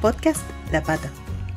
[0.00, 1.10] Podcast La Pata,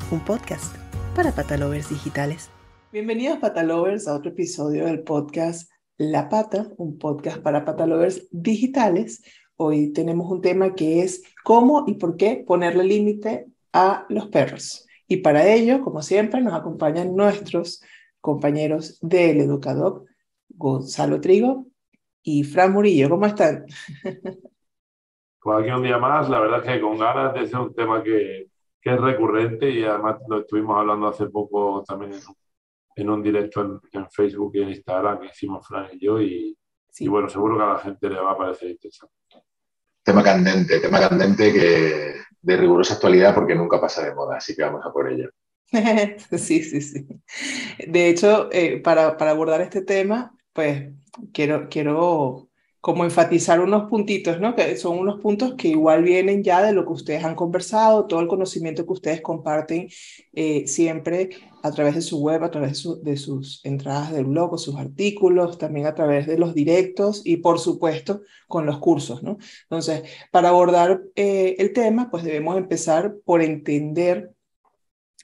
[0.09, 0.75] un podcast
[1.15, 2.49] para patalovers digitales.
[2.91, 9.21] Bienvenidos patalovers a otro episodio del podcast La Pata, un podcast para patalovers digitales.
[9.57, 14.87] Hoy tenemos un tema que es cómo y por qué ponerle límite a los perros.
[15.07, 17.83] Y para ello, como siempre, nos acompañan nuestros
[18.21, 20.05] compañeros del Educador,
[20.49, 21.67] Gonzalo Trigo
[22.23, 23.07] y Fran Murillo.
[23.07, 23.67] ¿Cómo están?
[25.41, 28.03] Pues aquí un día más, la verdad es que con ganas de ser un tema
[28.03, 28.47] que,
[28.79, 32.11] que es recurrente y además lo estuvimos hablando hace poco también
[32.95, 36.55] en, un directo en, Facebook y en Instagram que hicimos Fran y yo y,
[36.99, 39.15] y bueno, seguro que a la gente le va a parecer interesante.
[40.03, 44.61] Tema candente, tema candente que de rigurosa actualidad porque nunca pasa de moda, así que
[44.61, 45.29] vamos a por ello.
[46.37, 47.07] sí, sí, sí.
[47.87, 50.91] De hecho, eh, para, para abordar este tema, pues
[51.33, 52.50] quiero, quiero
[52.81, 54.55] como enfatizar unos puntitos, ¿no?
[54.55, 58.19] Que son unos puntos que igual vienen ya de lo que ustedes han conversado, todo
[58.19, 59.87] el conocimiento que ustedes comparten
[60.33, 61.29] eh, siempre
[61.61, 65.85] a través de su web, a través de, sus entradas del blog, sus artículos, también
[65.85, 69.37] a través de los directos y por supuesto con los cursos, ¿no?
[69.63, 74.33] Entonces, para abordar eh, el tema, pues debemos empezar por entender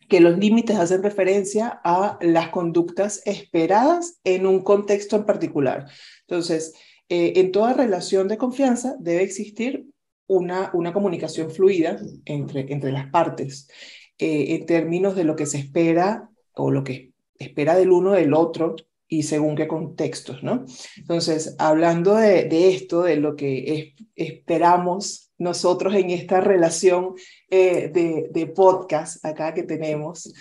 [0.07, 5.87] que los límites hacen referencia a las conductas esperadas en un contexto en particular.
[6.21, 6.73] Entonces,
[7.09, 9.85] eh, en toda relación de confianza debe existir
[10.27, 13.69] una, una comunicación fluida entre, entre las partes
[14.17, 18.33] eh, en términos de lo que se espera o lo que espera del uno del
[18.33, 18.75] otro
[19.07, 20.65] y según qué contextos, ¿no?
[20.97, 27.13] Entonces, hablando de, de esto, de lo que esperamos nosotros en esta relación
[27.49, 30.33] eh, de, de, podcast acá que tenemos,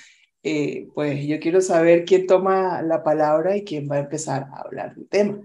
[0.95, 4.95] pues yo quiero saber quién toma la palabra y quién va a empezar a hablar
[4.95, 5.41] del tema.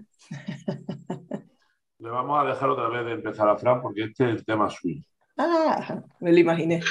[1.98, 4.68] Le vamos a dejar otra vez de empezar a Fran porque este es el tema
[4.68, 5.02] suyo.
[5.38, 6.82] Ah, me lo imaginé.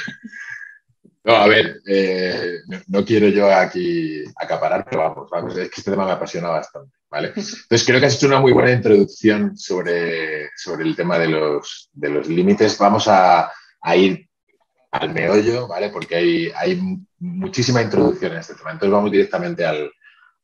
[1.23, 6.05] No, a ver, eh, no quiero yo aquí acaparar, pero vamos, es que este tema
[6.05, 7.27] me apasiona bastante, ¿vale?
[7.27, 11.89] Entonces creo que has hecho una muy buena introducción sobre, sobre el tema de los,
[11.93, 12.75] de los límites.
[12.79, 14.27] Vamos a, a, ir
[14.89, 15.89] al meollo, ¿vale?
[15.89, 16.81] Porque hay, hay
[17.19, 18.71] muchísima introducción en este tema.
[18.71, 19.91] Entonces vamos directamente al,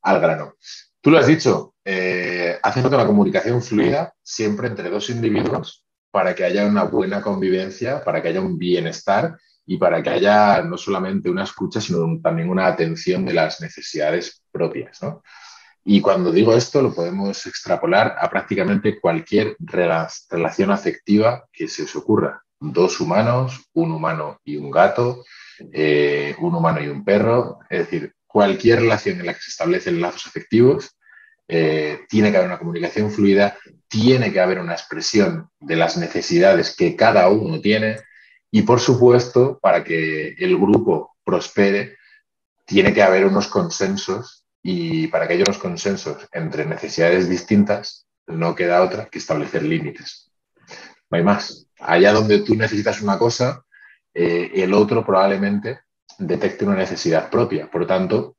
[0.04, 0.54] al grano.
[1.02, 6.36] Tú lo has dicho, eh, hace falta una comunicación fluida siempre entre dos individuos para
[6.36, 10.78] que haya una buena convivencia, para que haya un bienestar y para que haya no
[10.78, 15.00] solamente una escucha, sino también una atención de las necesidades propias.
[15.86, 21.96] Y cuando digo esto, lo podemos extrapolar a prácticamente cualquier relación afectiva que se os
[21.96, 22.44] ocurra.
[22.60, 25.24] Dos humanos, un humano y un gato,
[25.72, 30.02] eh, un humano y un perro, es decir, cualquier relación en la que se establecen
[30.02, 30.98] lazos afectivos,
[31.48, 36.76] eh, tiene que haber una comunicación fluida, tiene que haber una expresión de las necesidades
[36.76, 37.98] que cada uno tiene
[38.52, 41.98] y, por supuesto, para que el grupo prospere,
[42.66, 48.56] tiene que haber unos consensos y para que haya unos consensos entre necesidades distintas, no
[48.56, 50.30] queda otra que establecer límites.
[51.10, 51.68] No hay más.
[51.80, 53.64] Allá donde tú necesitas una cosa,
[54.14, 55.82] eh, el otro probablemente
[56.18, 57.70] detecte una necesidad propia.
[57.70, 58.37] Por tanto,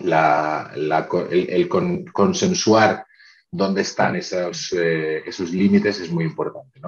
[0.00, 1.68] el,
[2.12, 3.04] consensuar
[3.50, 6.80] dónde están esos, eh, esos límites es muy importante.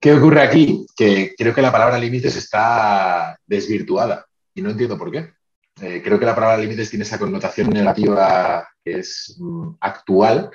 [0.00, 0.86] ¿Qué ocurre aquí?
[0.96, 5.32] Que creo que la palabra límites está desvirtuada y no entiendo por qué.
[5.80, 10.50] Eh, creo que la palabra límites tiene esa connotación negativa que es mm, actual,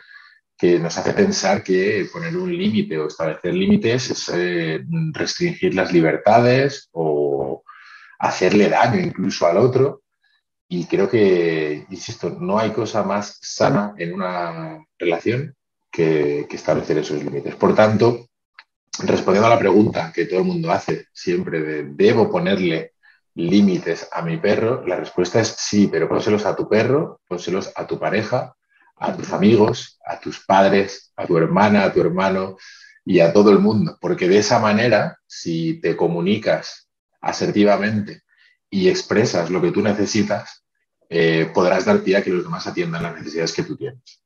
[0.58, 4.84] que nos hace pensar que poner un límite o establecer límites es eh,
[5.14, 7.64] restringir las libertades o
[8.20, 10.04] hacerle daño incluso al otro.
[10.70, 15.56] Y creo que, insisto, no hay cosa más sana en una relación
[15.92, 17.56] que, establecer esos límites.
[17.56, 18.28] Por tanto,
[19.04, 22.94] respondiendo a la pregunta que todo el mundo hace siempre de ¿debo ponerle
[23.36, 24.86] límites a mi perro?
[24.86, 28.56] La respuesta es sí, pero pónselos a tu perro, pónselos a tu pareja,
[28.98, 32.58] a tus amigos, a tus padres, a tu hermana, a tu hermano
[33.06, 33.98] y a todo el mundo.
[34.02, 36.90] Porque de esa manera, si te comunicas
[37.22, 38.24] asertivamente
[38.70, 40.64] y expresas lo que tú necesitas,
[41.10, 44.22] eh, podrás dar pie a que los demás atiendan las necesidades que tú tienes.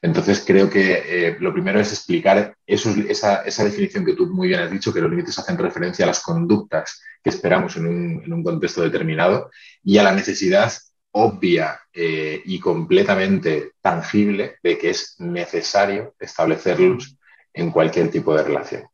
[0.00, 4.70] Entonces, creo que eh, lo primero es explicar esa, definición que tú muy bien has
[4.70, 7.86] dicho, que los límites hacen referencia a las conductas que esperamos en
[8.32, 9.50] un, contexto determinado
[9.82, 10.72] y a la necesidad
[11.10, 17.16] obvia eh, y completamente tangible de que es necesario establecerlos
[17.52, 18.84] en cualquier tipo de relación.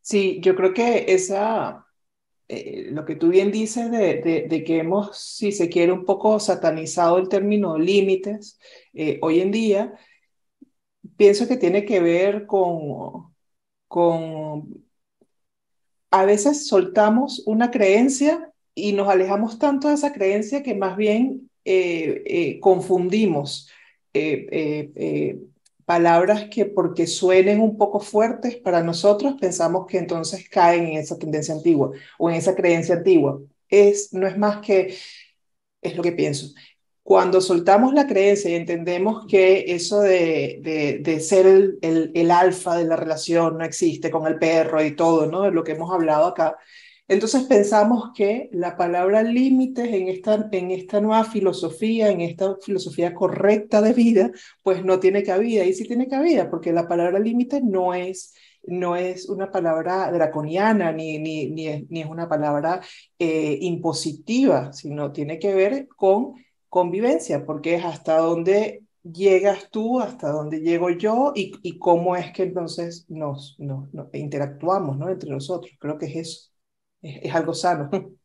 [0.00, 1.86] Sí, yo creo que esa,
[2.52, 7.18] eh, lo que tú bien dices de, que hemos, si se quiere, un poco satanizado
[7.18, 8.58] el término límites
[8.92, 9.94] eh, hoy en día,
[11.16, 13.32] pienso que tiene que ver con,
[13.86, 14.84] con
[16.10, 21.48] a veces soltamos una creencia y nos alejamos tanto de esa creencia que más bien
[21.64, 23.70] eh, confundimos
[25.90, 31.18] palabras que porque suenen un poco fuertes para nosotros pensamos que entonces caen en esa
[31.18, 33.40] tendencia antigua o en esa creencia antigua.
[33.68, 34.94] Es, no es más que,
[35.82, 36.54] es lo que pienso,
[37.02, 42.76] cuando soltamos la creencia y entendemos que eso de, de, ser el, el, el, alfa
[42.76, 45.42] de la relación no existe con el perro y todo, ¿no?
[45.42, 46.56] De lo que hemos hablado acá.
[47.10, 53.12] Entonces pensamos que la palabra límites en esta, en esta nueva filosofía, en esta filosofía
[53.14, 54.30] correcta de vida,
[54.62, 55.64] pues no tiene cabida.
[55.64, 60.92] Y sí tiene cabida, porque la palabra límites no es no es una palabra draconiana
[60.92, 62.80] ni, ni, ni, es, ni es una palabra
[63.18, 66.34] eh, impositiva, sino tiene que ver con
[66.68, 72.32] convivencia, porque es hasta dónde llegas tú, hasta dónde llego yo y, y cómo es
[72.32, 75.08] que entonces nos, nos, interactuamos ¿no?
[75.08, 75.72] entre nosotros.
[75.80, 76.49] Creo que es eso,
[77.02, 77.90] es, algo sano.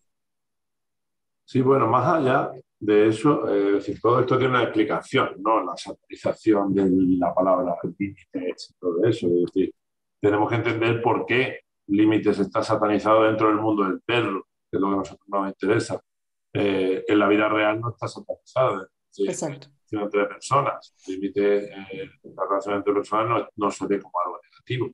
[1.48, 5.64] Sí, bueno, más allá de eso, eh, decir, todo esto tiene una explicación, ¿no?
[5.64, 6.90] La satanización de
[7.20, 9.28] la palabra límites y todo eso.
[9.28, 9.72] Es decir,
[10.20, 14.82] tenemos que entender por qué límites está satanizado dentro del mundo del perro, que es
[14.82, 16.02] lo que a nosotros nos interesa.
[16.54, 18.88] Eh, en la vida real no está satanizado.
[19.18, 19.68] Exacto.
[19.92, 20.96] Entre personas.
[21.08, 24.90] límite, eh, la relación entre personas no, no, se ve como algo negativo.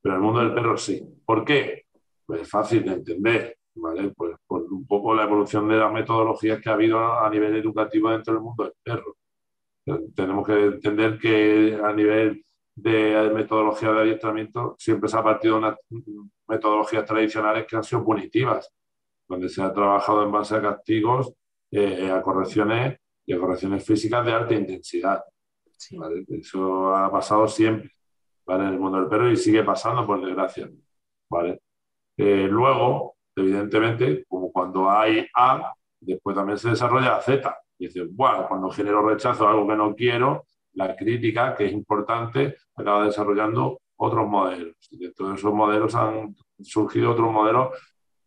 [0.00, 1.02] Pero en el mundo del perro sí.
[1.26, 1.86] ¿Por qué?
[2.30, 3.58] Pues es fácil de entender.
[3.74, 4.12] ¿vale?
[4.16, 8.08] Pues por un poco la evolución de las metodologías que ha habido a nivel educativo
[8.08, 9.16] dentro del mundo del perro.
[10.14, 15.58] Tenemos que entender que a nivel de metodología de adiestramiento siempre se ha partido de
[15.58, 15.76] unas
[16.46, 18.72] metodologías tradicionales que han sido punitivas
[19.26, 21.34] donde se ha trabajado en base a castigos,
[21.72, 22.96] eh, a correcciones
[23.26, 25.24] y a correcciones físicas de alta intensidad.
[26.28, 27.90] Eso ha pasado siempre
[28.46, 28.66] ¿vale?
[28.66, 30.70] en el mundo del perro y sigue pasando, por desgracia.
[31.28, 31.60] ¿vale?
[32.22, 37.56] Eh, luego, evidentemente, como cuando hay A, después también se desarrolla Z.
[37.78, 40.44] Dice, bueno, cuando genero rechazo a algo que no quiero,
[40.74, 44.76] la crítica, que es importante, acaba desarrollando otros modelos.
[44.90, 47.70] Y de todos esos modelos han surgido otros modelos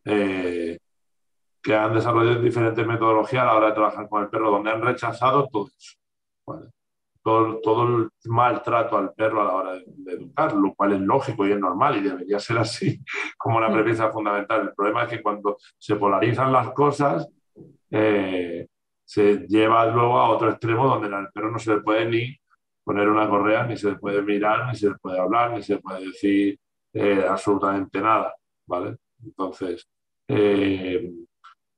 [0.06, 0.80] eh,
[1.62, 4.82] que han desarrollado diferentes metodologías a la hora de trabajar con el perro, donde han
[4.82, 6.73] rechazado todo eso.
[7.24, 11.48] Todo, todo, el maltrato al perro a la hora de, educar, lo cual es lógico
[11.48, 13.00] y es normal y debería ser así
[13.38, 14.62] como una premisa fundamental.
[14.62, 17.28] El problema es que cuando se polarizan las cosas,
[17.90, 18.68] eh,
[19.06, 22.36] se lleva luego a otro extremo donde al perro no se le puede ni
[22.84, 25.76] poner una correa, ni se le puede mirar, ni se le puede hablar, ni se
[25.76, 26.60] le puede decir
[26.94, 28.34] eh, absolutamente nada.
[28.68, 28.98] ¿vale?
[29.24, 29.88] Entonces,
[30.28, 31.12] eh,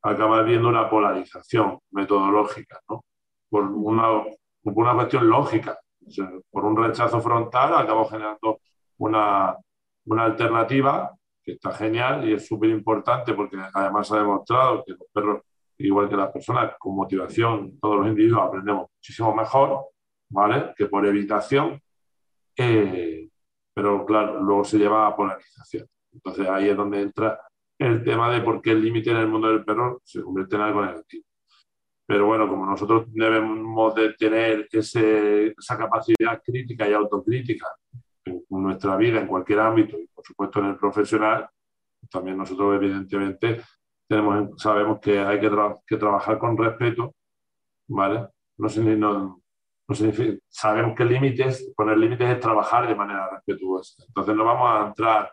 [0.02, 3.04] acaba viendo una polarización metodológica, ¿no?
[3.50, 4.24] Por una,
[4.74, 5.78] una cuestión lógica.
[6.52, 8.60] por un rechazo frontal acaba generando
[8.98, 9.56] una,
[10.06, 15.08] una alternativa que está genial y es súper importante porque además ha demostrado que los
[15.14, 15.42] perros,
[15.78, 19.86] igual que las personas, con motivación, todos los individuos aprendemos muchísimo mejor,
[20.30, 20.74] ¿vale?
[20.76, 21.80] Que por evitación.
[22.58, 23.30] Eh,
[23.74, 25.88] pero claro, luego se lleva a polarización.
[26.14, 27.40] Entonces ahí es donde entra
[27.78, 30.62] el tema de por qué el límite en el mundo del perro se convierte en
[30.62, 31.26] algo negativo.
[32.08, 37.68] Pero bueno, como nosotros debemos de tener ese, esa capacidad crítica y autocrítica
[38.26, 41.50] en nuestra vida, en cualquier ámbito, y por supuesto en el profesional,
[42.10, 43.62] también nosotros evidentemente
[44.08, 45.50] tenemos, sabemos que hay que,
[45.88, 47.16] que trabajar con respeto,
[47.88, 48.28] ¿vale?
[48.58, 49.42] No, no,
[49.88, 49.96] no
[50.50, 54.04] sabemos que límites, poner límites es trabajar de manera respetuosa.
[54.08, 55.32] Entonces no vamos a entrar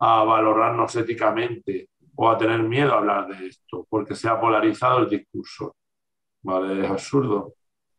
[0.00, 5.00] a valorarnos éticamente o a tener miedo a hablar de esto, porque se ha polarizado
[5.00, 5.76] el discurso.
[6.42, 6.84] ¿Vale?
[6.84, 7.54] Es absurdo.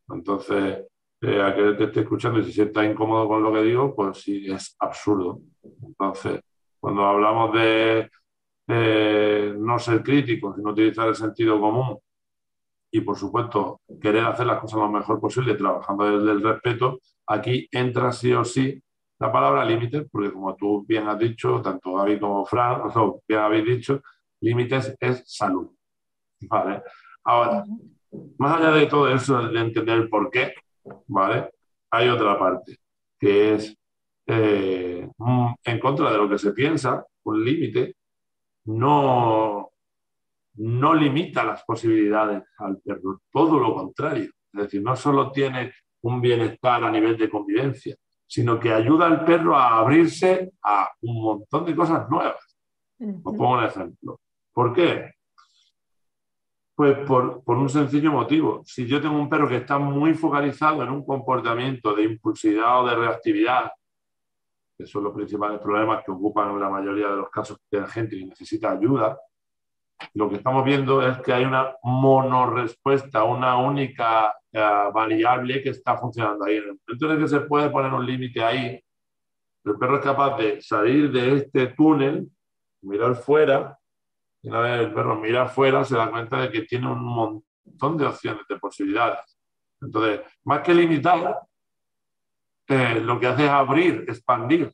[0.10, 0.86] Entonces,
[1.22, 4.22] eh, a que te esté escuchando y se sienta incómodo con lo que digo, pues
[4.22, 5.40] sí, es absurdo.
[5.82, 6.42] Entonces,
[6.80, 8.10] cuando hablamos de
[9.58, 11.98] no ser críticos, sino utilizar el sentido común
[12.92, 17.68] y, por supuesto, querer hacer las cosas lo mejor posible, trabajando desde el respeto, aquí
[17.72, 18.82] entra sí o sí
[19.20, 23.40] la palabra límites, porque como tú bien has dicho, tanto Gaby como Fran, o bien
[23.40, 24.02] habéis dicho,
[24.42, 25.72] límites es salud.
[26.42, 26.84] ¿Vale?
[27.24, 27.64] Ahora,
[28.38, 30.53] más allá de todo eso, de entender el por qué,
[31.08, 31.50] ¿vale?
[31.91, 32.77] Hay otra parte,
[33.20, 33.77] que es
[34.25, 35.08] eh,
[35.63, 37.96] en contra de lo que se piensa, un límite
[38.65, 39.72] no,
[40.55, 44.32] no limita las posibilidades al perro, todo lo contrario.
[44.53, 49.25] Es decir, no solo tiene un bienestar a nivel de convivencia, sino que ayuda al
[49.25, 52.58] perro a abrirse a un montón de cosas nuevas.
[53.00, 54.20] Os pongo un ejemplo.
[54.53, 55.12] ¿Por qué?
[56.84, 58.62] Pues por, un sencillo motivo.
[58.66, 62.86] Si yo tengo un perro que está muy focalizado en un comportamiento de impulsividad o
[62.86, 63.72] de reactividad,
[64.78, 68.18] que son los principales problemas que ocupan la mayoría de los casos de la gente
[68.18, 69.18] que necesita ayuda,
[70.13, 75.96] lo que estamos viendo es que hay una monorrespuesta, una única eh, variable que está
[75.96, 76.58] funcionando ahí.
[76.58, 78.84] En el momento en que se puede poner un límite ahí,
[79.63, 82.28] el perro es capaz de salir de este túnel,
[82.82, 83.80] mirar fuera,
[84.44, 88.06] una vez el perro mira fuera, se da cuenta de que tiene un montón de
[88.06, 89.38] opciones, de posibilidades.
[89.82, 91.40] Entonces, más que limitar,
[92.68, 94.72] eh, lo que hace es abrir, expandir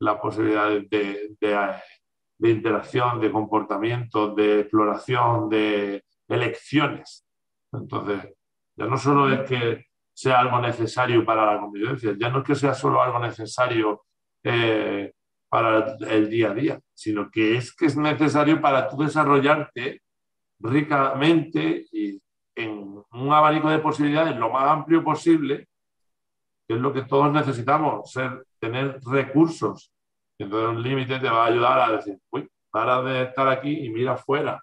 [0.00, 7.26] las posibilidades de, de, interacción, de comportamiento, de exploración, de elecciones.
[7.72, 8.34] Entonces,
[8.76, 12.54] ya no solo es que sea algo necesario para la convivencia, ya no es que
[12.54, 14.04] sea solo algo necesario
[14.42, 15.12] eh,
[15.50, 20.00] para el día a día, sino que es que es necesario para tú desarrollarte
[20.60, 22.22] ricamente y
[22.54, 25.66] en un abanico de posibilidades lo más amplio posible
[26.70, 29.92] que es lo que todos necesitamos, ser, tener recursos.
[30.38, 33.90] Entonces un límite te va a ayudar a decir, uy, para de estar aquí y
[33.90, 34.62] mira afuera.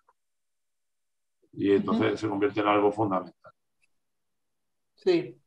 [1.52, 3.52] Y entonces se convierte en algo fundamental.
[4.94, 5.38] Sí.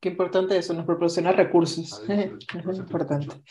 [0.00, 2.02] Qué importante eso, nos proporciona recursos.
[2.08, 3.42] es importante.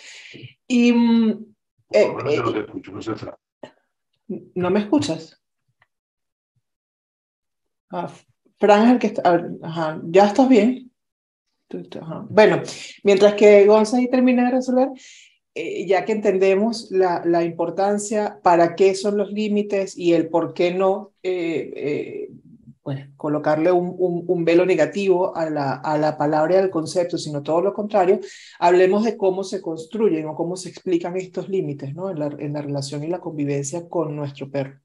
[0.67, 0.91] Y.
[0.91, 1.45] Mm,
[1.91, 2.65] eh, eh,
[4.55, 5.41] no, me escuchas?
[7.91, 8.11] Ah,
[8.59, 9.41] Fran es el que está.
[9.61, 10.91] Ajá, ¿Ya estás bien?
[12.29, 12.63] Bueno,
[13.03, 14.89] mientras que González termina de resolver,
[15.53, 20.55] eh, ya que entendemos la, la, importancia, para qué son los límites y el por
[20.55, 22.28] qué no eh,
[22.91, 23.95] eh, pues, colocarle un,
[24.27, 28.19] un, velo negativo a la, a la palabra y al concepto, sino todo lo contrario,
[28.59, 32.09] hablemos de cómo se construyen o cómo se explican estos límites ¿no?
[32.09, 34.79] en, la, en la relación y la convivencia con nuestro perro.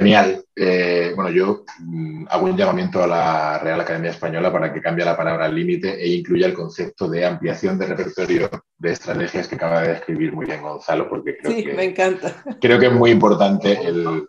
[0.00, 0.42] Genial.
[0.56, 5.04] Eh, bueno, yo mm, hago un llamamiento a la Real Academia Española para que cambie
[5.04, 9.82] la palabra límite e incluya el concepto de ampliación de repertorio de estrategias que acaba
[9.82, 12.34] de describir muy bien Gonzalo, porque creo sí, que, me encanta.
[12.62, 14.26] Creo que es muy importante el,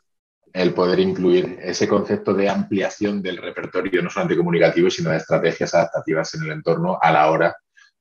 [0.53, 5.73] el, poder incluir ese concepto de ampliación del repertorio, no solamente comunicativo, sino de estrategias
[5.73, 7.55] adaptativas en el entorno a la hora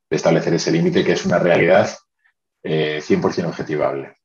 [0.08, 1.88] de establecer ese límite, que es una realidad
[2.62, 4.16] eh, 100% objetivable.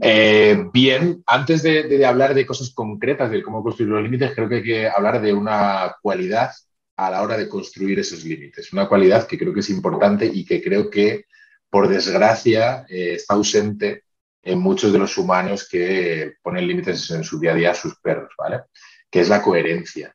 [0.00, 4.56] Eh, bien, antes de, hablar de cosas concretas de cómo construir los límites, creo que
[4.56, 6.52] hay que hablar de una cualidad
[6.96, 8.72] a la hora de construir esos límites.
[8.72, 11.24] Una cualidad que creo que es importante y que creo que,
[11.68, 14.04] por desgracia, eh, está ausente
[14.42, 17.98] en muchos de los humanos que ponen límites en su día a día a sus
[18.00, 18.62] perros, ¿vale?
[19.10, 20.14] Que es la coherencia,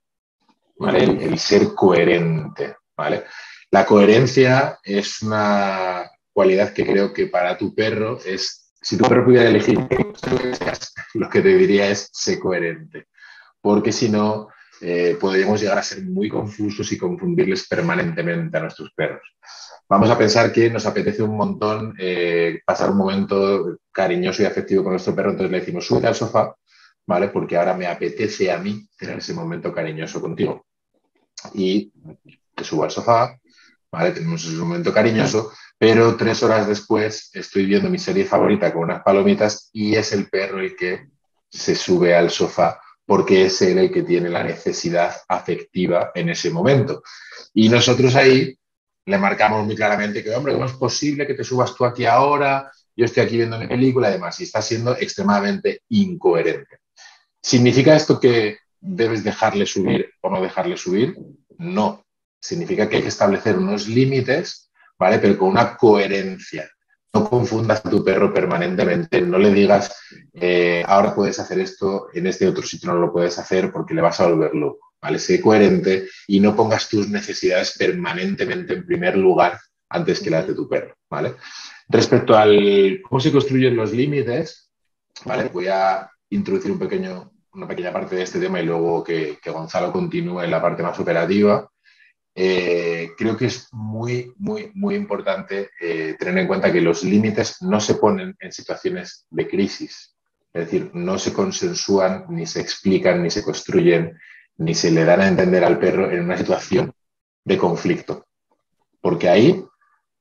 [0.77, 1.03] ¿vale?
[1.03, 3.25] El, ser coherente, ¿vale?
[3.71, 9.25] La coherencia es una cualidad que creo que para tu perro es si tu perro
[9.25, 9.79] pudiera elegir
[11.15, 13.07] lo que te diría es ser coherente,
[13.59, 14.49] porque si no,
[14.81, 19.21] eh, podríamos llegar a ser muy confusos y confundirles permanentemente a nuestros perros.
[19.87, 24.83] Vamos a pensar que nos apetece un montón eh, pasar un momento cariñoso y afectivo
[24.83, 26.55] con nuestro perro, entonces le decimos, sube al sofá,
[27.05, 27.29] ¿vale?
[27.29, 30.65] Porque ahora me apetece a mí tener ese momento cariñoso contigo.
[31.53, 31.91] Y
[32.55, 33.37] te subo al sofá,
[33.91, 34.11] ¿vale?
[34.11, 39.03] Tenemos ese momento cariñoso pero tres horas después estoy viendo mi serie favorita con unas
[39.03, 41.09] palomitas y es el perro el que
[41.49, 46.49] se sube al sofá porque es él el que tiene la necesidad afectiva en ese
[46.49, 47.03] momento.
[47.53, 48.57] Y nosotros ahí
[49.05, 52.71] le marcamos muy claramente que, hombre, ¿cómo es posible que te subas tú aquí ahora?
[52.95, 56.79] Yo estoy aquí viendo mi película y demás, y está siendo extremadamente incoherente.
[57.41, 61.15] ¿Significa esto que debes dejarle subir o no dejarle subir?
[61.57, 62.03] No.
[62.39, 64.65] Significa que hay que establecer unos límites
[64.97, 65.19] ¿vale?
[65.19, 66.69] Pero con una coherencia.
[67.15, 69.95] No confundas a tu perro permanentemente, no le digas,
[70.33, 74.01] eh, ahora puedes hacer esto, en este otro sitio no lo puedes hacer porque le
[74.01, 75.17] vas a volver loco, ¿vale?
[75.17, 79.57] Sé coherente y no pongas tus necesidades permanentemente en primer lugar
[79.87, 81.35] antes que las de tu perro, ¿vale?
[81.87, 84.69] Respecto al cómo se construyen los límites,
[85.23, 85.49] ¿vale?
[85.53, 89.51] Voy a introducir un pequeño, una pequeña parte de este tema y luego que, que
[89.51, 91.65] Gonzalo continúe en la parte más operativa.
[92.37, 97.61] Eh, creo que es muy, muy, muy importante eh, tener en cuenta que los límites
[97.61, 100.17] no se ponen en situaciones de crisis.
[100.53, 104.17] Es decir, no se consensúan, ni se explican, ni se construyen,
[104.57, 106.91] ni se le dan a entender al perro en una situación
[107.45, 108.25] de conflicto.
[108.99, 109.63] Porque ahí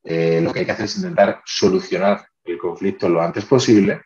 [0.05, 4.03] eh, lo que hay que hacer es intentar solucionar el conflicto lo antes posible,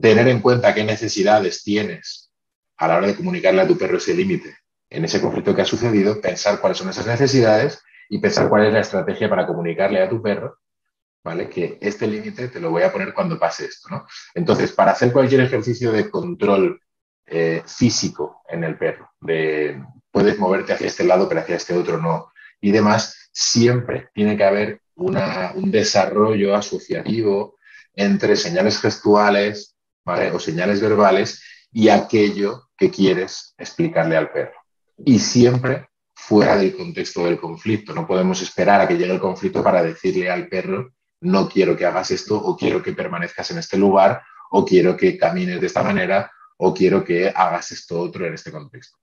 [0.00, 2.30] tener en cuenta qué necesidades tienes
[2.76, 4.54] a la hora de comunicarle a tu perro ese límite
[4.90, 8.72] en ese conflicto que ha sucedido, pensar cuáles son esas necesidades y pensar cuál es
[8.72, 10.58] la estrategia para comunicarle a tu perro,
[11.24, 11.48] ¿vale?
[11.48, 14.06] Que este límite te lo voy a poner cuando pase esto, ¿no?
[14.34, 16.80] Entonces, para hacer cualquier ejercicio de control
[17.26, 21.98] eh, físico en el perro, de puedes moverte hacia este lado, pero hacia este otro
[21.98, 27.58] no, y demás, siempre tiene que haber un desarrollo asociativo
[27.94, 29.76] entre señales gestuales
[30.32, 34.65] o señales verbales y aquello que quieres explicarle al perro.
[34.98, 37.94] Y siempre fuera del contexto del conflicto.
[37.94, 41.86] No podemos esperar a que llegue el conflicto para decirle al perro, no quiero que
[41.86, 45.82] hagas esto o quiero que permanezcas en este lugar o quiero que camines de esta
[45.82, 48.98] manera o quiero que hagas esto otro en este contexto.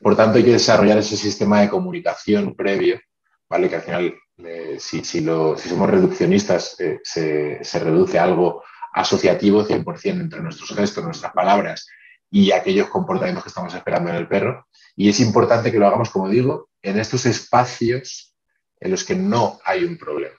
[0.00, 3.00] Por tanto, hay que desarrollar ese sistema de comunicación previo,
[3.48, 3.68] ¿vale?
[3.68, 10.20] que al final, eh, si, somos reduccionistas, eh, se, se, reduce a algo asociativo 100%
[10.20, 11.86] entre nuestros gestos, nuestras palabras
[12.32, 14.66] y aquellos comportamientos que estamos esperando en el perro.
[14.96, 18.34] Y es importante que lo hagamos, como digo, en estos espacios
[18.80, 20.36] en los que no hay un problema.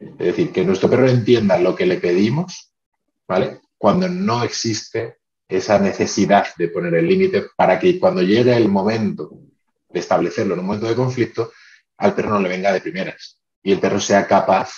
[0.00, 2.72] Es decir, que nuestro perro entienda lo que le pedimos,
[3.28, 3.60] ¿vale?
[3.78, 9.30] Cuando no existe esa necesidad de poner el límite para que cuando llegue el momento
[9.90, 11.52] de establecerlo en un momento de conflicto,
[11.98, 14.72] al perro no le venga de primeras y el perro sea capaz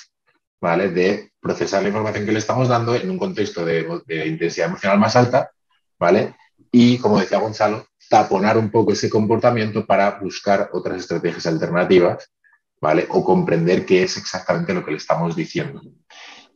[0.60, 0.88] ¿vale?
[0.88, 4.98] de procesar la información que le estamos dando en un contexto de, de, intensidad emocional
[4.98, 5.50] más alta,
[5.98, 6.34] ¿vale?
[6.70, 12.30] Y, como decía Gonzalo, taponar un poco ese comportamiento para buscar otras estrategias alternativas,
[12.80, 13.06] ¿vale?
[13.10, 15.80] O comprender qué es exactamente lo que le estamos diciendo.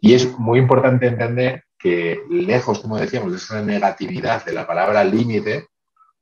[0.01, 5.03] Y es muy importante entender que lejos, como decíamos, de esa negatividad de la palabra
[5.03, 5.69] límite,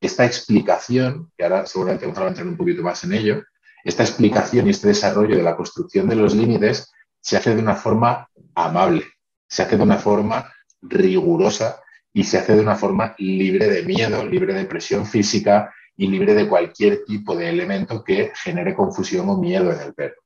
[0.00, 3.42] esta explicación, que ahora seguramente vamos a entrar un poquito más en ello,
[3.84, 7.74] esta explicación y este desarrollo de la construcción de los límites se hace de una
[7.74, 9.04] forma amable,
[9.48, 10.52] se hace de una forma
[10.82, 11.80] rigurosa
[12.18, 16.34] y se hace de una forma libre de miedo, libre de presión física y libre
[16.34, 20.20] de cualquier tipo de elemento que genere confusión o miedo en el perro.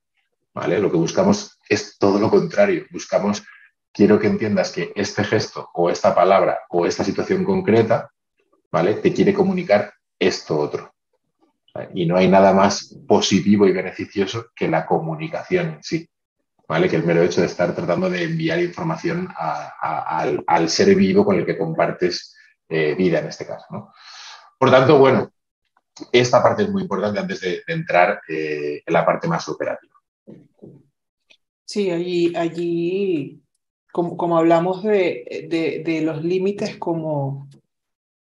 [0.55, 0.79] ¿Vale?
[0.79, 3.43] Lo que buscamos es todo lo contrario, buscamos
[3.93, 8.11] quiero que entiendas que este gesto o esta palabra o esta situación concreta,
[8.71, 8.95] ¿vale?
[8.95, 10.95] Te quiere comunicar esto otro.
[11.93, 16.09] Y no hay nada más positivo y beneficioso que la comunicación en sí,
[16.73, 16.89] ¿vale?
[16.89, 21.45] Que el mero hecho de estar tratando de enviar información al, ser vivo con el
[21.45, 22.35] que compartes
[22.67, 23.93] eh, vida en este caso,
[24.59, 25.31] Por tanto, bueno,
[26.11, 29.93] esta parte es muy importante antes de, entrar eh, en la parte más operativa.
[31.63, 33.43] Sí, allí, allí
[33.93, 37.51] como, hablamos de, los límites como,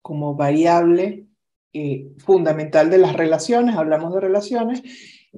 [0.04, 1.26] como variable
[1.74, 4.84] eh, fundamental de las relaciones, hablamos de relaciones,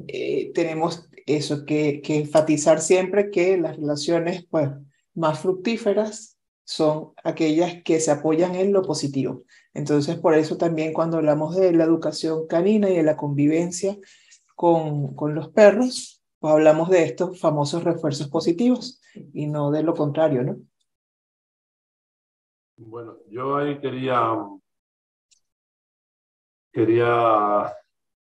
[0.10, 4.72] eh, tenemos eso que, que, enfatizar siempre que las relaciones pues,
[5.14, 9.44] más fructíferas son aquellas que se apoyan en lo positivo.
[9.74, 13.98] Entonces, por eso también cuando hablamos de la educación canina y de la convivencia
[14.56, 19.02] con, con los perros, pues hablamos de estos famosos refuerzos positivos
[19.34, 20.58] y no de lo contrario, ¿no?
[22.78, 24.38] Bueno, yo ahí quería,
[26.72, 27.74] quería,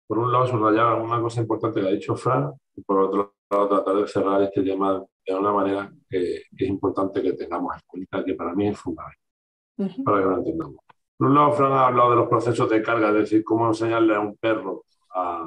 [0.09, 3.68] por un lado, subrayar una cosa importante que ha dicho Fran, y por otro lado,
[3.68, 8.25] tratar de cerrar este tema de una manera que, es importante que tengamos en cuenta,
[8.25, 10.77] que para mí es fundamental, para que lo entendamos.
[11.18, 14.14] Por un lado, Fran ha hablado de los procesos de carga, es decir, cómo enseñarle
[14.14, 15.47] a un perro a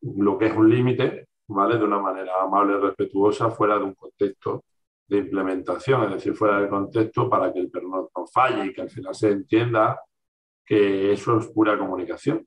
[0.00, 1.76] lo que es un límite, ¿vale?
[1.76, 4.64] De una manera amable y respetuosa fuera de un contexto
[5.06, 8.80] de implementación, es decir, fuera del contexto para que el perro no falle y que
[8.80, 10.00] al final se entienda
[10.64, 12.46] que eso es pura comunicación,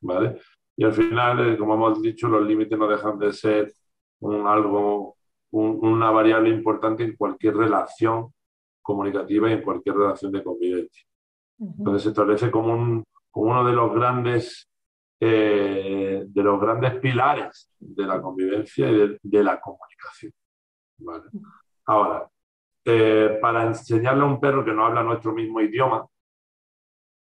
[0.00, 0.40] ¿vale?
[0.76, 3.72] Y al final, eh, como hemos dicho, los límites no dejan de ser
[4.20, 5.16] un, algo,
[5.50, 8.32] una variable importante en cualquier relación
[8.80, 11.04] comunicativa y en cualquier relación de convivencia.
[11.58, 14.70] Entonces se establece como, un, como uno de los grandes
[15.22, 20.32] eh, de los grandes pilares de la convivencia y de, la comunicación.
[21.84, 22.26] Ahora,
[22.82, 26.06] eh, para enseñarle a un perro que no habla nuestro mismo idioma,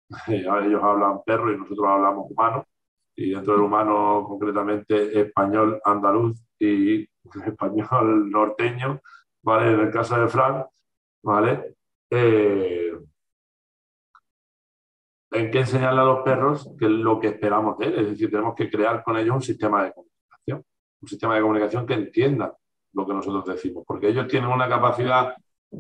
[0.27, 2.65] ellos hablan perro y nosotros hablamos humano,
[3.15, 7.07] y dentro del humano concretamente español andaluz y
[7.45, 9.01] español norteño,
[9.43, 9.73] ¿vale?
[9.73, 10.65] En el caso de Frank,
[11.23, 11.75] ¿vale?
[12.09, 12.93] Eh,
[15.31, 17.99] hay que enseñarle a los perros que es lo que esperamos de él.
[17.99, 20.65] Es decir, tenemos que crear con ellos un sistema de comunicación,
[21.01, 22.53] un sistema de comunicación que entienda
[22.93, 25.33] lo que nosotros decimos, porque ellos tienen una capacidad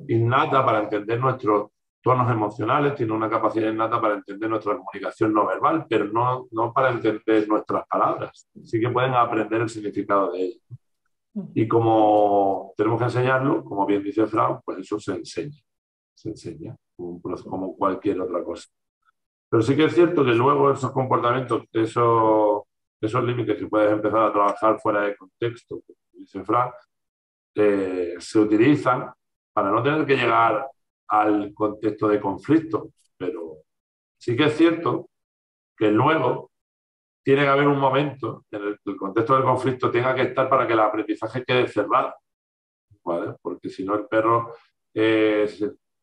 [0.07, 5.45] innata para entender nuestros tonos emocionales, tienen una capacidad innata para entender nuestra comunicación no
[5.45, 8.47] verbal, pero no, no para entender nuestras palabras.
[8.63, 10.61] Sí que pueden aprender el significado de ellas.
[11.53, 15.61] Y como tenemos que enseñarlo, como bien dice Frank, pues eso se enseña,
[16.13, 18.67] se enseña, como cualquier otra cosa.
[19.49, 22.63] Pero sí que es cierto que luego esos comportamientos, esos,
[22.99, 26.73] esos límites que puedes empezar a trabajar fuera de contexto, como dice Frank,
[27.55, 29.11] eh, se utilizan
[29.53, 30.67] para no tener que llegar
[31.11, 32.91] al contexto de conflicto.
[33.17, 33.57] Pero
[34.17, 35.09] sí que es cierto
[35.77, 36.51] que luego
[37.23, 40.49] tiene que haber un momento en el que el contexto del conflicto tenga que estar
[40.49, 42.13] para que el aprendizaje quede cerrado.
[43.03, 43.35] ¿vale?
[43.41, 44.55] Porque si no el perro
[44.93, 45.49] eh,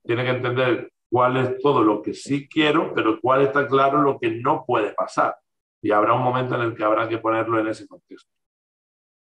[0.04, 4.18] tiene que entender cuál es todo lo que sí quiero, pero cuál está claro lo
[4.18, 5.36] que no puede pasar.
[5.80, 8.30] Y habrá un momento en el que habrá que ponerlo en ese contexto.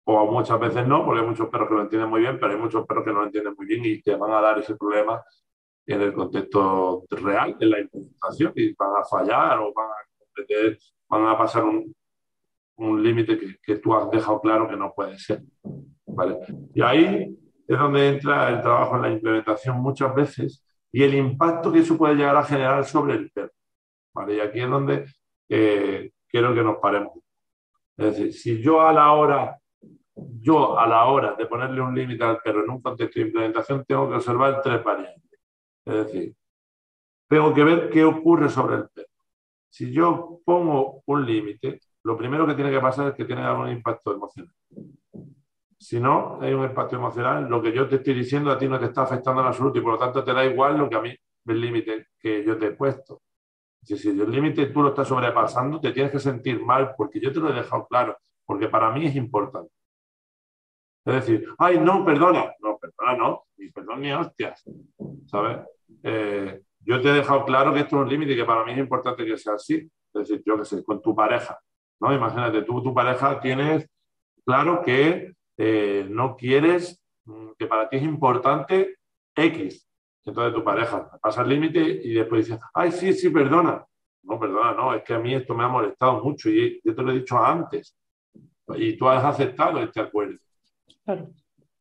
[0.05, 2.59] O muchas veces no, porque hay muchos perros que lo entienden muy bien, pero hay
[2.59, 5.23] muchos perros que no lo entienden muy bien y te van a dar ese problema
[5.87, 10.77] en el contexto real, en la implementación, y van a fallar o van a,
[11.09, 11.95] van a pasar un,
[12.77, 15.43] un límite que, que, tú has dejado claro que no puede ser.
[16.07, 16.39] ¿vale?
[16.75, 21.73] Y ahí es donde entra el trabajo en la implementación muchas veces y el impacto
[21.73, 23.53] que eso puede llegar a generar sobre el perro.
[24.15, 24.37] ¿vale?
[24.37, 25.07] Y aquí es donde
[25.49, 27.13] eh, quiero que nos paremos.
[27.97, 29.59] Es decir, si yo a la hora,
[30.15, 33.85] yo a la hora de ponerle un límite al perro en un contexto de implementación,
[33.87, 35.22] tengo que observar tres variantes.
[35.85, 36.37] Es decir,
[37.29, 39.09] tengo que ver qué ocurre sobre el perro.
[39.71, 43.71] Si yo pongo un límite, lo primero que tiene que pasar es que tiene algún
[43.71, 44.55] impacto emocional.
[45.79, 48.79] Si no hay un impacto emocional, lo que yo te estoy diciendo a ti no
[48.79, 51.01] te está afectando en absoluto y por lo tanto te da igual lo que a
[51.01, 51.17] mí,
[51.47, 53.23] el límite que yo te he puesto.
[53.83, 57.33] Si, si el límite tú lo estás sobrepasando, te tienes que sentir mal porque yo
[57.33, 59.73] te lo he dejado claro, porque para mí es importante.
[61.05, 62.53] Es decir, ay, no, perdona.
[62.61, 63.42] No, perdona, no.
[63.63, 64.65] Ni perdón ni hostias.
[65.27, 65.59] ¿Sabes?
[66.03, 68.73] Eh, yo te he dejado claro que esto es un límite y que para mí
[68.73, 69.75] es importante que sea así.
[69.75, 71.59] Es decir, yo qué sé, con tu pareja.
[72.01, 72.13] ¿no?
[72.13, 73.89] Imagínate, tú, tu pareja, tienes
[74.45, 78.97] claro que eh, no quieres, mm, que para ti es importante
[79.37, 79.89] X.
[80.25, 83.85] Entonces tu pareja pasa el límite y después dice, ay, sí, sí, perdona.
[84.25, 87.03] No, perdona, no, es que a mí esto me ha molestado mucho y yo te
[87.03, 87.97] lo he dicho antes.
[88.75, 90.39] Y tú has aceptado este acuerdo.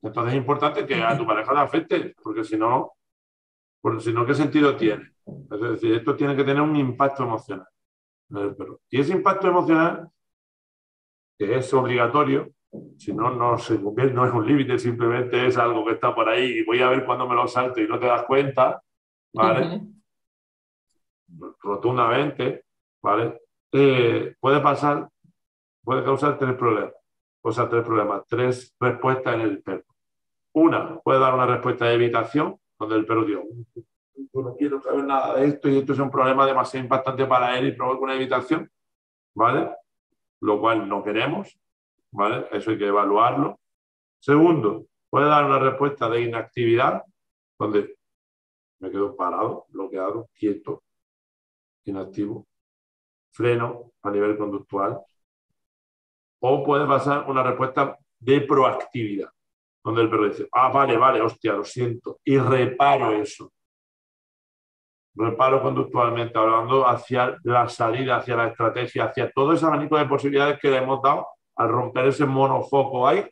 [0.01, 2.93] Entonces es importante que a tu pareja le afecte, porque si no,
[3.81, 5.11] porque si no, ¿qué sentido tiene?
[5.51, 7.67] Es decir, esto tiene que tener un impacto emocional
[8.29, 8.79] en el perro.
[8.89, 10.09] Y ese impacto emocional,
[11.37, 12.51] que es obligatorio,
[12.97, 16.59] si no, no, se, no es un límite, simplemente es algo que está por ahí
[16.59, 18.81] y voy a ver cuándo me lo salto y no te das cuenta,
[19.33, 19.81] ¿vale?
[21.61, 22.65] Rotundamente,
[23.01, 23.41] ¿vale?
[23.71, 25.09] Eh, puede pasar,
[25.83, 26.93] puede causar tres problemas,
[27.41, 29.90] o sea, tres problemas, tres respuestas en el perro.
[30.53, 33.41] Una, puede dar una respuesta de evitación, donde el perro dice,
[34.33, 37.67] no quiero saber nada de esto y esto es un problema demasiado impactante para él
[37.67, 38.69] y provoca una evitación,
[39.33, 39.69] ¿vale?
[40.41, 41.57] Lo cual no queremos,
[42.11, 42.47] ¿vale?
[42.51, 43.59] Eso hay que evaluarlo.
[44.19, 47.03] Segundo, puede dar una respuesta de inactividad,
[47.57, 47.95] donde
[48.79, 50.83] me quedo parado, bloqueado, quieto,
[51.85, 52.47] inactivo,
[53.31, 54.99] freno a nivel conductual.
[56.39, 59.29] O puede pasar una respuesta de proactividad,
[59.83, 63.51] donde el perro dice, ah, vale, vale, hostia, lo siento, y reparo eso.
[65.13, 70.59] Reparo conductualmente, hablando hacia la salida, hacia la estrategia, hacia todo ese abanico de posibilidades
[70.59, 73.25] que le hemos dado al romper ese monofoco ahí.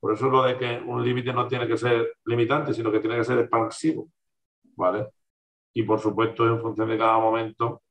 [0.00, 3.16] Por eso lo de que un límite no tiene que ser limitante, sino que tiene
[3.16, 4.08] que ser expansivo.
[4.76, 5.08] ¿Vale?
[5.74, 7.82] Y por supuesto, en función de cada momento,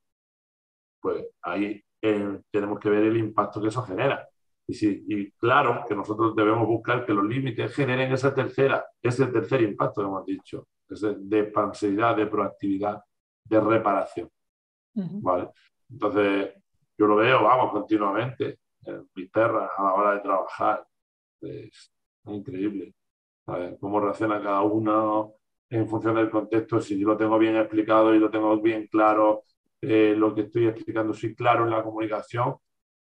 [1.02, 4.28] pues ahí eh, tenemos que ver el impacto que eso genera.
[4.68, 9.28] Y, sí, y claro que nosotros debemos buscar que los límites generen esa tercera, ese
[9.28, 13.02] tercer impacto que hemos dicho, ese de expansividad, de proactividad,
[13.44, 14.30] de reparación.
[14.94, 15.50] ¿Vale?
[15.90, 16.54] Entonces,
[16.98, 18.60] yo lo veo, vamos, continuamente
[19.16, 20.86] mis perras a la hora de trabajar.
[21.42, 21.92] Es
[22.26, 22.94] increíble.
[23.80, 25.34] Cómo reacciona cada uno
[25.70, 26.82] en función del contexto.
[26.82, 29.44] Si yo lo tengo bien explicado y lo tengo bien claro,
[29.82, 32.56] eh, lo que estoy explicando, soy claro en la comunicación,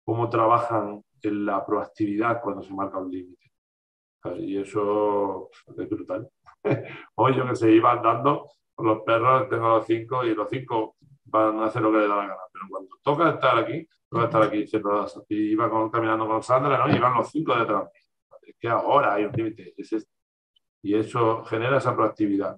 [0.04, 3.52] cómo trabajan en la proactividad cuando se marca un límite.
[4.38, 6.30] Y eso es brutal.
[7.16, 10.96] Hoy yo que se iba andando con los perros, tengo los cinco y los cinco
[11.26, 12.42] van a hacer lo que les da la gana.
[12.52, 14.66] Pero cuando toca estar aquí, toca estar aquí.
[15.30, 16.92] Y iba caminando con Sandra, ¿no?
[16.92, 17.90] Y iban los cinco detrás.
[18.42, 19.74] Es que ahora hay un límite.
[19.78, 20.08] Es
[20.82, 22.58] Y eso genera esa proactividad.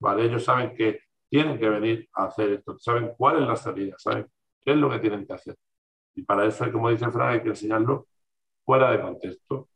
[0.00, 0.24] ¿Vale?
[0.24, 4.26] Ellos saben que tienen que venir a hacer esto, saben cuál es la salida, saben
[4.60, 5.56] qué es lo que tienen que hacer.
[6.18, 8.08] Y para eso, como dice Fran, hay que enseñarlo
[8.64, 9.68] fuera de contexto.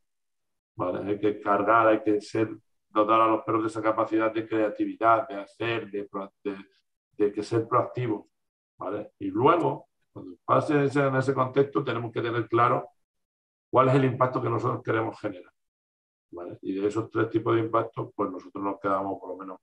[0.74, 1.08] ¿vale?
[1.08, 2.50] Hay que cargar, hay que ser,
[2.88, 6.08] dotar a los perros de esa capacidad de creatividad, de hacer, de,
[6.42, 6.56] de,
[7.12, 8.28] de que ser proactivo,
[8.76, 9.12] ¿vale?
[9.20, 12.88] Y luego, cuando pase en ese contexto, tenemos que tener claro
[13.70, 15.52] cuál es el impacto que nosotros queremos generar,
[16.32, 16.58] ¿vale?
[16.62, 19.60] Y de esos tres tipos de impactos, pues nosotros nos quedamos, por lo menos,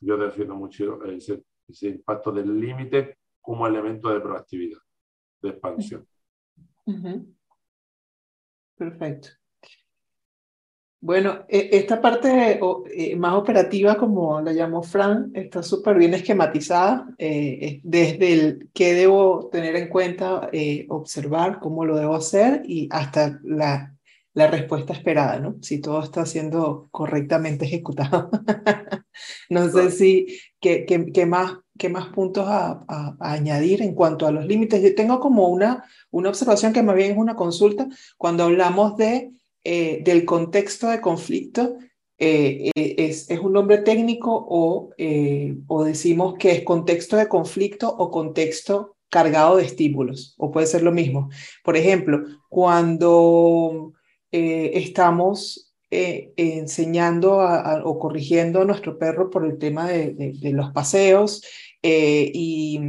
[0.00, 4.80] yo defiendo mucho ese, ese impacto del límite como elemento de proactividad,
[5.42, 6.06] de expansión.
[8.76, 9.30] Perfecto.
[11.00, 12.60] Bueno, e, esta parte
[12.94, 18.94] eh, más operativa, como la llamó Fran, está súper bien esquematizada, eh, desde el qué
[18.94, 23.96] debo tener en cuenta, eh, observar, cómo lo debo hacer y hasta la,
[24.34, 25.56] la respuesta esperada, ¿no?
[25.60, 28.30] Si todo está siendo correctamente ejecutado.
[29.50, 34.46] no sé si, ¿qué, qué, más, qué más puntos a, añadir en cuanto a los
[34.46, 34.80] límites?
[34.80, 37.88] Yo tengo como una, una observación que más bien es una consulta.
[38.16, 39.32] Cuando hablamos de,
[39.64, 41.76] eh, del contexto de conflicto,
[42.18, 44.90] eh, eh, es, es, un nombre técnico o,
[45.66, 50.82] o decimos que es contexto de conflicto o contexto cargado de estímulos, o puede ser
[50.82, 51.30] lo mismo.
[51.64, 53.92] Por ejemplo, cuando
[54.30, 57.36] eh, estamos eh, enseñando
[57.84, 61.42] o corrigiendo a nuestro perro por el tema de, los paseos
[61.82, 62.80] eh, y,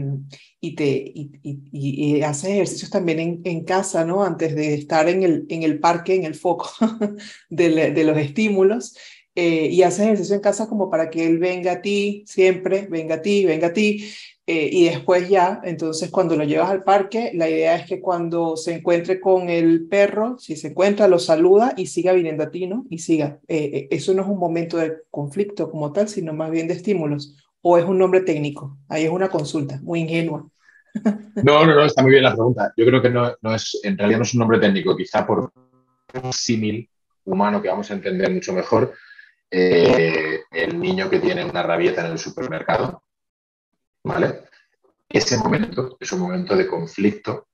[0.61, 4.23] y, te, y, haces ejercicios también en, casa, ¿no?
[4.23, 6.69] Antes de estar en el, en el parque, en el foco
[7.49, 8.95] de, de los estímulos.
[9.35, 13.21] y haces ejercicio en casa como para que él venga a ti, siempre, venga a
[13.21, 14.05] ti, venga a ti,
[14.45, 18.57] eh, y después ya, entonces cuando lo llevas al parque, la idea es que cuando
[18.57, 22.67] se encuentre con el perro, si se encuentra, lo saluda y siga viniendo a ti,
[22.67, 22.85] ¿no?
[22.89, 23.39] Y siga.
[23.47, 26.73] Eh, eh, eso no es un momento de conflicto como tal, sino más bien de
[26.73, 27.37] estímulos.
[27.63, 28.77] O es un nombre técnico.
[28.87, 30.47] Ahí es una consulta, muy ingenua.
[31.43, 32.71] No, no, no, está muy bien la pregunta.
[32.77, 35.51] Yo creo que no, no es, en realidad no es un nombre técnico, quizá por
[36.31, 36.87] símil
[37.25, 38.93] humano que vamos a entender mucho mejor.
[39.49, 43.03] el niño que tiene una rabieta en el supermercado,
[44.03, 44.43] ¿vale?
[45.09, 47.47] Ese momento es un momento de conflicto.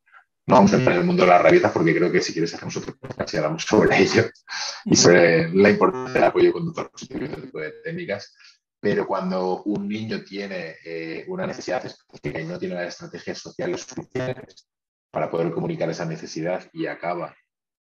[0.47, 2.53] No vamos a entrar en el mundo de las rabietas porque creo que si quieres
[2.55, 4.23] hacemos otro podcast y hablamos sobre ello
[4.85, 8.33] y sobre la importancia del apoyo conductor positivo y otro tipo de técnicas.
[8.79, 13.81] Pero cuando un niño tiene eh, una necesidad específica y no tiene las estrategias sociales
[13.81, 14.69] suficientes
[15.11, 17.35] para poder comunicar esa necesidad y acaba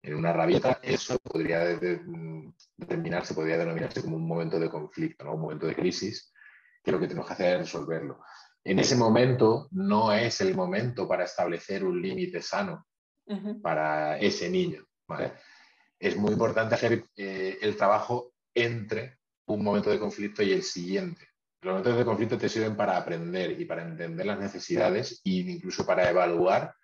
[0.01, 5.33] en una rabieta, eso podría determinarse, podría denominarse como un momento de conflicto, ¿no?
[5.33, 6.31] un momento de crisis,
[6.83, 8.19] que lo que tenemos que hacer es resolverlo
[8.65, 12.87] en ese momento no es el momento para establecer un límite sano
[13.61, 14.83] para ese niño.
[15.99, 21.29] Es muy importante hacer eh, el trabajo entre un momento de conflicto y el siguiente.
[21.61, 25.85] Los momentos de conflicto te sirven para aprender y para entender las necesidades e incluso
[25.85, 26.75] para evaluar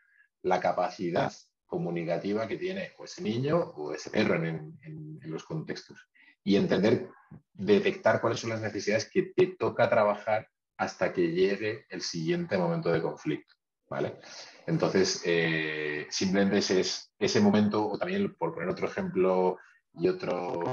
[0.43, 1.31] la capacidad
[1.65, 6.07] comunicativa que tiene ese niño o ese perro en, en los contextos.
[6.43, 7.09] Y entender,
[7.53, 12.91] detectar cuáles son las necesidades que te toca trabajar hasta que llegue el siguiente momento
[12.91, 13.55] de conflicto.
[13.91, 14.19] ¿vale?
[14.65, 19.57] Entonces, eh, simplemente ese es ese momento, o también por poner otro ejemplo
[19.93, 20.63] y otro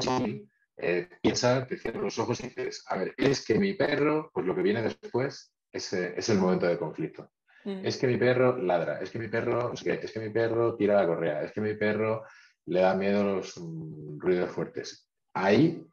[0.79, 4.47] eh, piensa, te cierras los ojos y dices, a ver, es que mi perro, pues
[4.47, 7.31] lo que viene después es, es el momento de conflicto.
[7.64, 7.85] Mm.
[7.85, 10.77] Es que mi perro ladra, es que mi perro, es que, es que mi perro
[10.77, 12.25] tira la correa, es que mi perro
[12.67, 15.09] le da miedo los mm, ruidos fuertes.
[15.35, 15.85] Ahí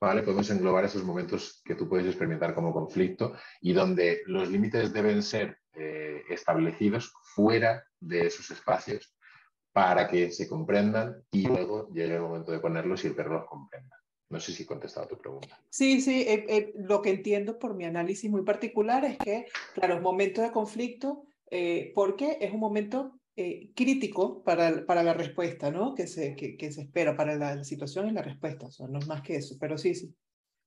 [0.00, 0.22] ¿vale?
[0.22, 5.22] Podemos englobar esos momentos que tú puedes experimentar como conflicto y donde los límites deben
[5.22, 9.14] ser eh, establecidos fuera de esos espacios
[9.72, 13.46] para que se comprendan y luego llegue el momento de ponerlos y el perro los
[13.46, 13.99] comprenda.
[14.30, 15.60] No sé si he contestado tu pregunta.
[15.68, 19.96] Sí, sí, eh, eh, lo que entiendo por mi análisis muy particular es que, claro,
[19.96, 21.24] es momento de conflicto
[21.96, 25.94] porque es un momento eh, crítico para, para la respuesta, ¿no?
[25.94, 28.66] Que se, que, que se espera para la, situación y la respuesta.
[28.66, 30.14] O sea, no es más que eso, pero sí, sí.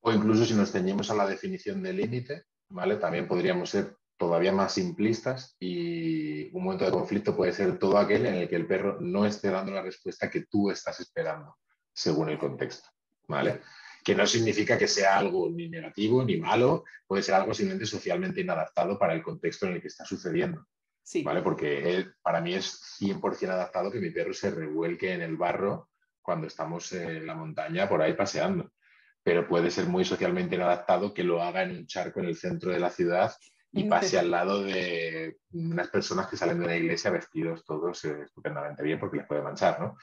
[0.02, 2.96] O incluso si nos ceñimos a la definición de límite, ¿vale?
[2.96, 8.26] También podríamos ser todavía más simplistas y un momento de conflicto puede ser todo aquel
[8.26, 11.58] en el que el perro no esté dando la respuesta que tú estás esperando,
[11.94, 12.90] según el contexto,
[13.28, 13.62] ¿vale?
[14.04, 18.42] Que no significa que sea algo ni negativo ni malo, puede ser algo simplemente socialmente
[18.42, 20.68] inadaptado para el contexto en el que está sucediendo.
[21.24, 21.42] ¿vale?
[21.42, 25.90] Porque para mí es 100% adaptado que mi perro se revuelque en el barro
[26.22, 28.72] cuando estamos en la montaña por ahí paseando.
[29.22, 32.72] Pero puede ser muy socialmente inadaptado que lo haga en un charco en el centro
[32.72, 33.34] de la ciudad
[33.74, 38.22] y pase al lado de unas personas que salen de la iglesia vestidos todos eh,
[38.24, 39.98] estupendamente bien porque les puede manchar, ¿no?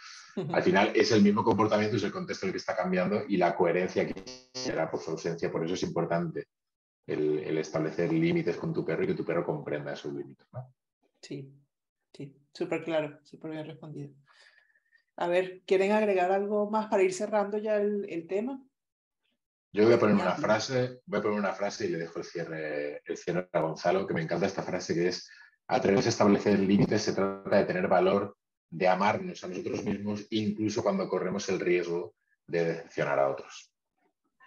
[0.52, 3.54] Al final es el mismo comportamiento, es el contexto el que está cambiando y la
[3.54, 5.50] coherencia que será por su ausencia.
[5.50, 6.48] Por eso es importante
[7.06, 10.72] el, el establecer límites con tu perro y que tu perro comprenda esos límites, ¿no?
[11.22, 11.52] Sí,
[12.12, 14.10] sí, súper claro, súper bien respondido.
[15.16, 18.62] A ver, ¿quieren agregar algo más para ir cerrando ya el, tema?
[19.72, 22.24] Yo voy a poner una frase, voy a poner una frase y le dejo el
[22.24, 25.30] cierre, el cierre a Gonzalo, que me encanta esta frase que es
[25.68, 28.36] atreverse a establecer límites, se trata de tener valor,
[28.68, 32.14] de amarnos a nosotros mismos, incluso cuando corremos el riesgo
[32.46, 33.72] de decepcionar a otros.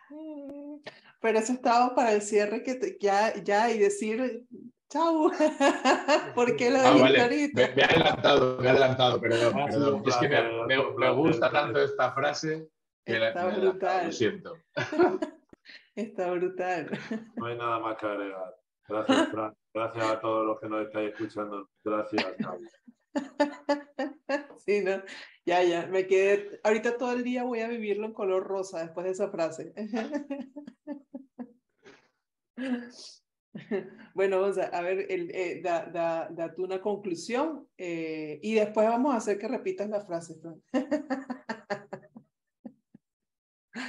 [0.09, 0.81] Mm,
[1.21, 4.45] pero eso estaba para el cierre que ya, ya y decir
[4.93, 5.31] Chau.
[6.35, 7.49] ¿Por qué lo ah, vale.
[7.53, 9.53] me, me, he adelantado, me he adelantado, perdón.
[9.57, 10.03] Ah, perdón.
[10.05, 12.67] Es que me, me, gusta tanto esta frase
[13.05, 14.05] Está brutal.
[14.05, 14.57] lo siento.
[15.95, 16.89] Está brutal.
[17.35, 18.55] No hay nada más que agregar.
[18.87, 19.55] Gracias, Fran.
[19.73, 21.69] Gracias a todos los que nos estáis escuchando.
[21.83, 22.25] Gracias,
[24.65, 25.03] Sí, ¿no?
[25.45, 29.05] Ya, ya, me quedé, ahorita todo el día voy a vivirlo en color rosa después
[29.05, 29.73] de esa frase.
[34.15, 38.87] Bueno, vamos a, ver, el, eh, da, da, da, tú una conclusión eh, y después
[38.87, 40.39] vamos a hacer que repitas la frase,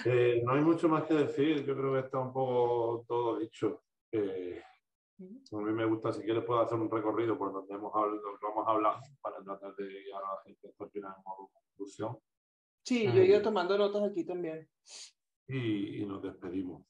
[0.05, 3.83] eh, no hay mucho más que decir, yo creo que está un poco todo dicho.
[4.13, 8.67] a mí me gusta, si quieres, puedo hacer un recorrido por donde hemos hablado, vamos
[8.67, 12.19] a hablar para tratar de guiar a la gente hasta el final modo conclusión.
[12.83, 14.69] Sí, yo he ido tomando notas aquí también.
[15.47, 16.87] Y, y nos despedimos.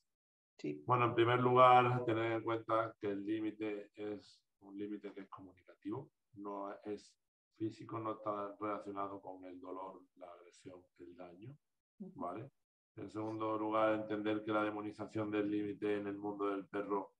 [0.86, 5.28] Bueno, en primer lugar, tener en cuenta que el límite es un límite que es
[5.28, 7.14] comunicativo, no es
[7.56, 11.54] físico, no está relacionado con el dolor, la agresión, el daño,
[12.14, 12.50] ¿vale?
[12.96, 17.14] En segundo lugar, entender que la demonización del límite en el mundo del perro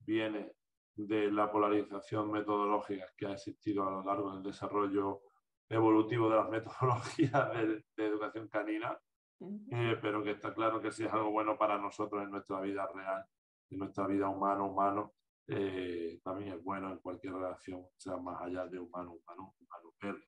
[0.00, 0.52] viene
[0.94, 5.22] de la polarización metodológica que ha existido a lo largo del desarrollo
[5.68, 8.98] evolutivo de las metodologías de educación canina
[9.40, 12.86] eh, pero que está claro que si es algo bueno para nosotros en nuestra vida
[12.94, 13.24] real,
[13.70, 15.14] en nuestra vida humano-humano,
[15.46, 20.22] eh, también es bueno en cualquier relación, sea más allá de humano-humano, humano-perro,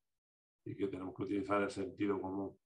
[0.65, 2.57] y que tenemos que utilizar el sentido común.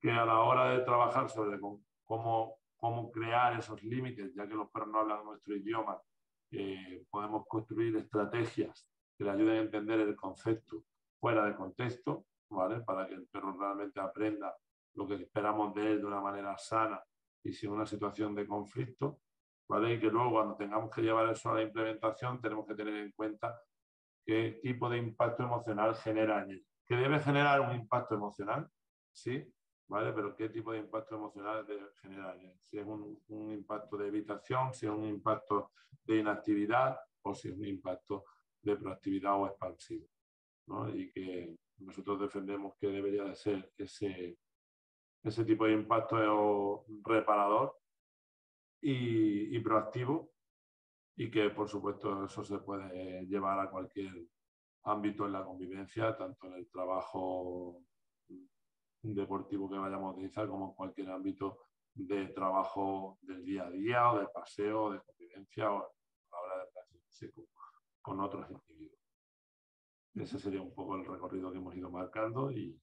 [0.00, 4.70] Que a la hora de trabajar sobre cómo, cómo crear esos límites, ya que los
[4.70, 6.00] perros no hablan nuestro idioma,
[6.50, 10.84] eh, podemos construir estrategias que le ayuden a entender el concepto
[11.18, 12.80] fuera de contexto, ¿vale?
[12.80, 14.56] Para que el perro realmente aprenda
[14.94, 17.02] lo que esperamos de él de una manera sana
[17.42, 19.20] y sin una situación de conflicto,
[19.68, 19.94] ¿vale?
[19.94, 23.12] Y que luego cuando tengamos que llevar eso a la implementación tenemos que tener en
[23.12, 23.60] cuenta
[24.24, 26.66] qué tipo de impacto emocional genera en él.
[26.86, 28.68] Que debe generar un impacto emocional,
[29.12, 29.44] sí,
[29.88, 30.12] ¿vale?
[30.12, 32.52] Pero qué tipo de impacto emocional en él.
[32.60, 35.72] Si es un, un impacto de evitación, si es un impacto
[36.04, 38.24] de inactividad o si es un impacto
[38.62, 40.06] de proactividad o expansivo.
[40.66, 40.88] ¿no?
[40.94, 44.38] Y que nosotros defendemos que debería de ser ese,
[45.22, 47.76] ese tipo de impacto reparador
[48.80, 50.32] y, proactivo
[51.16, 54.12] y que por supuesto eso se puede llevar a cualquier
[54.84, 57.82] ámbito en la convivencia, tanto en el trabajo
[59.14, 61.58] deportivo que vayamos a utilizar como en cualquier ámbito
[61.94, 65.88] de trabajo del día a día o de paseo, de convivencia o a
[66.30, 67.46] la hora de relacionarse con,
[68.02, 69.00] con otros individuos.
[70.14, 72.78] Ese sería un poco el recorrido que hemos ido marcando y,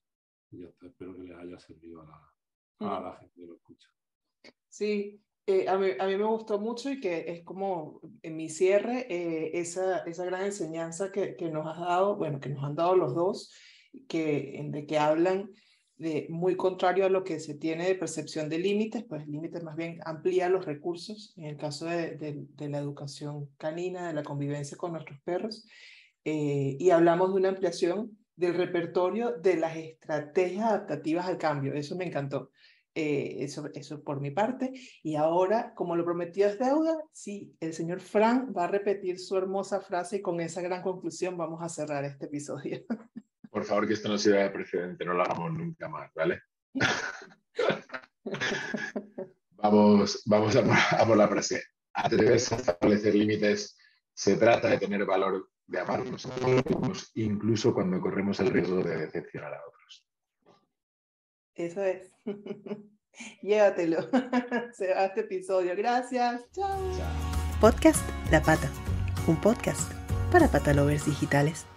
[0.51, 3.89] y espero que les haya servido a la, a la gente que lo escucha.
[4.67, 8.49] Sí, eh, a, mí, a, mí, me gustó mucho y que es como en mi
[8.49, 12.75] cierre, eh, esa, esa gran enseñanza que, que, nos has dado, bueno, que nos han
[12.75, 13.51] dado los dos,
[14.07, 15.51] que, de que hablan
[16.03, 19.77] de muy contrario a lo que se tiene de percepción de límites, pues límites más
[19.77, 24.77] bien amplía los recursos, en el caso de, de, la educación canina, de la convivencia
[24.77, 25.65] con nuestros perros,
[26.25, 31.73] eh, y hablamos de una ampliación del repertorio de las estrategias adaptativas al cambio.
[31.73, 32.51] Eso me encantó.
[32.95, 34.73] Eh, eso, eso por mi parte.
[35.03, 39.37] Y ahora, como lo prometió es deuda, sí, el señor Frank va a repetir su
[39.37, 42.83] hermosa frase y con esa gran conclusión vamos a cerrar este episodio.
[43.53, 46.41] Por favor, que esto no sirva de precedente, no lo hagamos nunca más, ¿vale?
[49.51, 51.61] vamos vamos a, a por la frase.
[51.93, 53.77] Atreverse a establecer límites
[54.11, 58.97] se trata de tener valor de amarnos a nosotros incluso cuando corremos el riesgo de
[58.97, 60.07] decepcionar a otros.
[61.53, 62.11] Eso es.
[63.43, 64.01] Llévatelo.
[64.73, 65.75] Se va este episodio.
[65.75, 66.43] Gracias.
[66.53, 66.79] Chao.
[67.61, 68.71] Podcast La Pata.
[69.27, 69.91] Un podcast
[70.31, 71.67] para patalovers digitales.